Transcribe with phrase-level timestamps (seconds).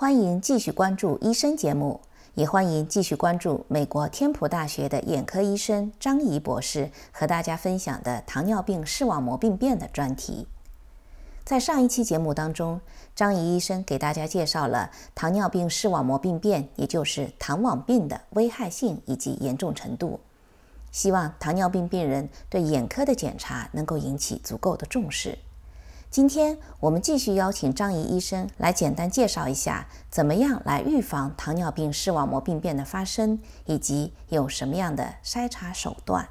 [0.00, 2.00] 欢迎继续关注医生节目，
[2.36, 10.46] 也欢迎继续关注美国天普大学的眼科医生张怡博士和大家分享的糖尿病视网膜病变的专题。
[11.42, 12.80] 在上一期节目当中，
[13.16, 20.20] 张怡医生给大家介绍了糖尿病视网膜病变，也就是糖网病的危害性以及严重程度，
[20.92, 25.36] 希望糖尿病病人对眼科的检查能够引起足够的重视。
[26.10, 36.26] 今天我们继续邀请张怡医生来简单介绍一下，怎么样来预防糖尿病视网膜病变的发生，以及有什么样的筛查手段。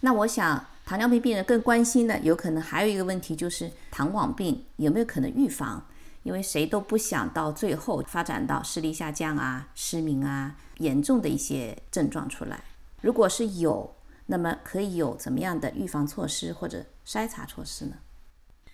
[0.00, 5.82] 那我想，糖尿病病人更关心的，有可能还有一个问题就是糖网病有没有可能预防？
[6.22, 12.60] 因为谁都不想到最后发展到视力下降啊、失明啊、严重的一些症状出来。
[13.00, 13.94] 如果是有，
[14.26, 17.96] 那么可以有怎么样的预防措施或者筛查措施呢？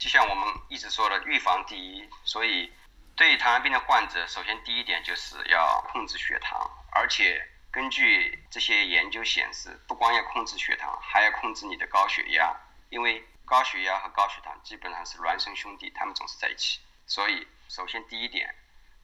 [0.03, 2.11] 就像我们一直说的，预防第一。
[2.25, 2.73] 所以，
[3.15, 12.53] 对糖尿病的患者，首先第一点就是要控制血糖，而且根据这些研究显示，不光要控制血糖，还要控制你的高血压，
[12.91, 16.81] 因为高血压和高血糖基本上是孪生兄弟，他们总是在一起。
[17.07, 18.53] 所以，首先第一点，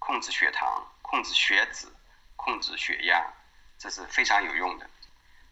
[0.01, 1.87] 控制血糖、控制血脂、
[2.35, 3.25] 控制血压，
[3.79, 4.91] 这是非常有用的。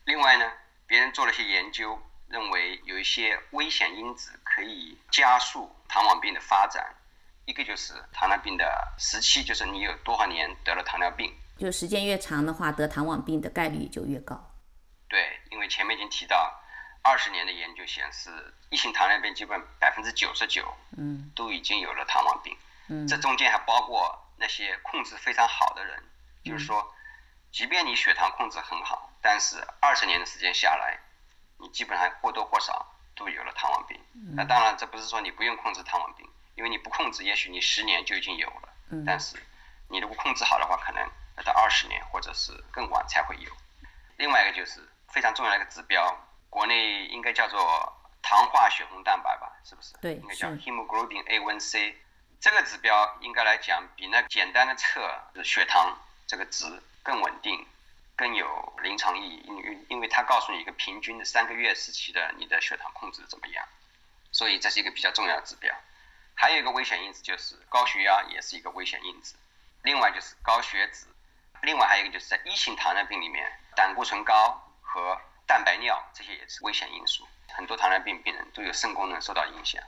[0.06, 0.52] 另外呢，
[0.88, 2.02] 别人做了些研究。
[2.28, 6.94] 认为有一些危险因子可以加速糖尿病的发展，
[7.44, 14.50] 一个就是糖尿病的时期，就是你有多少年得了糖尿病，就时间越长的话，得糖尿病的概率就越高。
[15.10, 16.58] 对，因为前面已经提到，
[17.02, 18.30] 二十年的研究显示，
[18.70, 22.56] 一型糖尿病基本百分之九十九，嗯，都已经有了糖尿病，
[22.88, 26.02] 嗯，这中间还包括那些控制非常好的人，
[26.42, 26.94] 就是说，
[27.52, 30.98] 即便你血糖控制很好，但是二十年的时间下来。
[31.58, 33.98] 你基本上或多或少都有了糖尿病，
[34.36, 38.68] 那当然这不是说你不用控制糖尿病，因为你不控制，也许你十年就已经有了，
[39.04, 39.36] 但是
[39.88, 41.02] 你如果控制好的话，可能
[41.38, 43.50] 要到二十年或者是更晚才会有。
[44.18, 46.16] 另外一个就是非常重要的一个指标，
[46.50, 49.94] 国内应该叫做糖化血红蛋白吧，是不是？
[50.00, 51.94] 对，应该叫 hemoglobin A1C。
[52.38, 55.10] 这个指标应该来讲比那简单的测
[55.42, 57.66] 血糖这个值更稳定。
[58.16, 63.68] 更有临床意义，因为因为它告诉你一个平均的三个月时期的你的血糖控制怎么样，
[64.32, 65.74] 所以这是一个比较重要的指标。
[66.34, 69.36] 还有一个危险因子就是高血压，也是一个危险因子。
[69.82, 71.06] 另外就是高血脂，
[71.62, 77.26] 另外还有一个就是在一型糖尿病里面，胆固醇高和蛋白尿这些也是危险因素。
[77.48, 79.82] 很多糖尿病病人都有肾功能受到影响。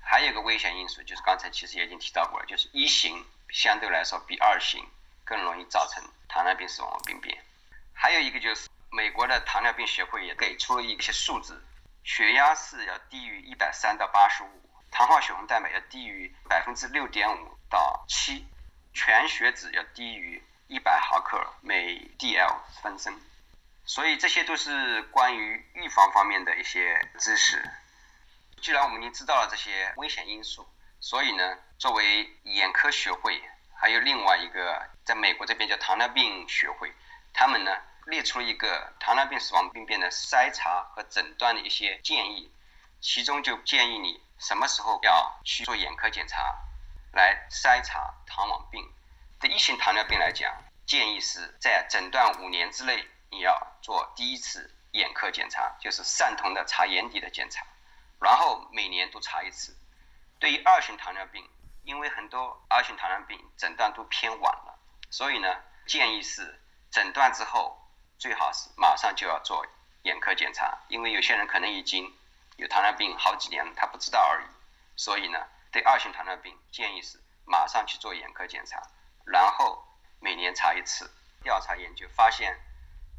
[0.00, 4.84] 还有一个危险因素就是刚才其实也已经提到过了，就是一型相对来说比二型
[5.24, 7.36] 更容易造成糖尿病死亡病变。
[8.00, 11.60] 还有一个就是美国的糖尿病协会也给出了一些数字，
[12.04, 18.46] 血压是要低于一百三到八十五，糖化血红蛋白要低于百分之六点五到七，
[18.94, 23.20] 全血脂要低于一百毫克每 dl 分升，
[23.84, 27.68] 所以这些都是关于预防方面的一些知识。
[28.62, 30.64] 既然我们已经知道了这些危险因素，
[31.00, 33.42] 所以呢，作为眼科学会，
[33.76, 36.94] 还有另外一个在美国这边叫糖尿病学会，
[37.34, 37.76] 他们呢。
[38.08, 42.50] 列出了一个糖尿病视网膜病变的筛查和诊断的一些建议，
[43.02, 46.56] 其中就建议你什么时候要去做眼科检查
[47.12, 48.82] 来筛查糖网病。
[49.38, 50.50] 对一型糖尿病来讲，
[50.86, 57.66] 建议是在诊断五年之内你要做第一次眼科检查，就是散瞳的查眼底的检查，
[58.22, 59.76] 然后每年都查一次。
[60.38, 61.46] 对于二型糖尿病，
[61.82, 64.78] 因为很多二型糖尿病诊断都偏晚了，
[65.10, 65.56] 所以呢，
[65.86, 66.58] 建议是
[66.90, 67.84] 诊断之后。
[68.18, 69.66] 最好是马上就要做
[70.02, 72.12] 眼科检查，因为有些人可能已经
[72.56, 74.46] 有糖尿病好几年了，他不知道而已。
[74.96, 78.82] 所以呢，对二型糖尿病建议是马上去做眼科检查，
[79.24, 79.82] 然后
[80.20, 81.10] 每年查一次。
[81.40, 82.58] 调查研究发现，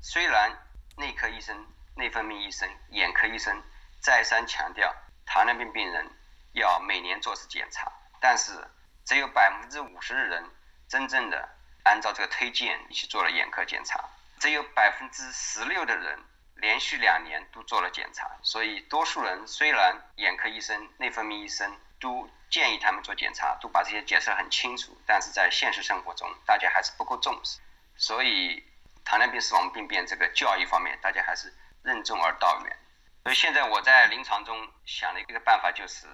[0.03, 0.51] 虽然
[0.97, 3.63] 内科医生、内分泌医生、眼科医生
[4.01, 4.93] 再三强调
[5.25, 6.05] 糖尿病病人
[6.51, 8.69] 要每年做次检查，但是
[9.05, 10.51] 只有百分之五十的人
[10.89, 11.49] 真正的
[11.83, 14.03] 按照这个推荐去做了眼科检查。
[14.39, 16.19] 只有百分之十六的人
[16.55, 27.59] 连续两年都做了检查，所以多数人虽然眼科医生、内分泌医生都建议他们做检查，都把这些解释很清楚，但是在现实生活中，大家还是不够重视。
[27.95, 28.63] 所以
[29.03, 31.53] 糖尿病视网病变这个教育方面，大家还是
[31.83, 32.77] 任重而道远。
[33.23, 36.07] 所以现在我在临床中想的一个办法就是，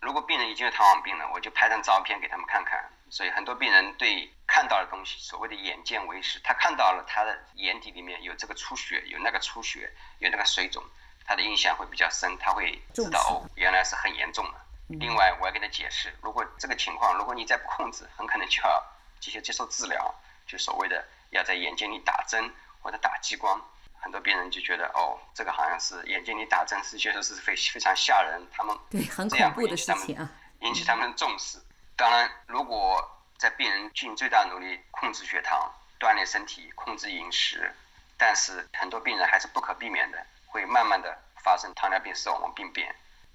[0.00, 2.90] 如果病人已经有糖尿病了，我就拍张照片给他们看看。
[3.10, 10.82] 所以很多病人对看到的东西，所谓的眼见为实，他看到了他的眼底里面有这个出血，有那个出血，有那个水肿，
[11.26, 14.54] 他的印象会比较深，他会知道哦，原来是很严重的。
[14.98, 18.82] 另外，我要跟他解释，如果这个情况，如果你再不控制，很可能就要
[19.20, 20.12] 继续接受治疗，
[20.46, 23.60] 就所谓的要在眼睛里打针或者打激光。
[24.00, 30.28] 很多病人就觉得哦，这个好像是眼睛里打针，是确实是非非常吓人，他们对很恐怖的事情啊，
[30.60, 31.58] 引起他们重视。
[32.00, 32.96] 当然，如果
[33.36, 35.70] 在病人尽最大努力控制血糖、
[36.00, 37.70] 锻炼身体、控制饮食，
[38.16, 40.16] 但是很多病人还是不可避免的
[40.46, 41.14] 会慢慢的
[41.44, 42.88] 发生糖尿病视网膜病变，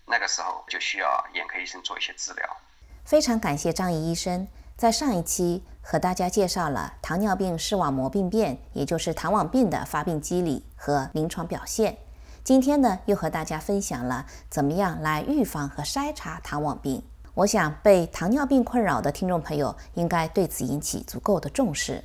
[0.08, 2.58] 那个时候就需要眼科医生做一些治疗。
[3.06, 12.00] 非常感谢张怡医生，在上一期和大家介绍了糖尿病视网膜病变，也就是糖网病的发病机理和临床表现。
[12.44, 17.08] 今天呢，又和大家分享了怎么样来预防和筛查糖网病。
[17.36, 22.04] 我想被糖尿病困扰的听众朋友应该对此引起足够的重视。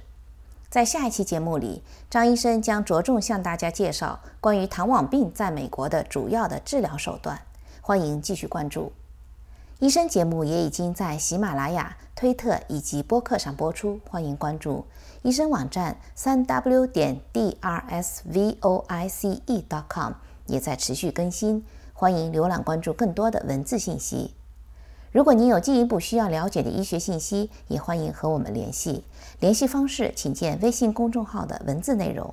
[0.69, 7.41] 在下一期节目里，张医生将着重向大家介绍关于糖网病在美国的主要的治疗手段，
[7.81, 8.93] 欢迎继续关注。
[9.79, 14.85] 医生节目也已经在喜马拉雅、推特以及播客上播出，欢迎关注。
[15.23, 20.13] 医生网站三 w 点 d r s v o i c e dot com
[20.47, 24.35] 也在持续更新，欢迎浏览关注更多的文字信息。
[25.13, 29.05] 如果您有进一步需要了解的医学信息，也欢迎和我们联系。
[29.41, 32.33] 联系方式请见微信公众号的文字内容。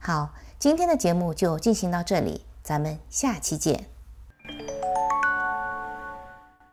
[0.00, 3.86] 好，今天的节目就进行到这里，咱们下期见。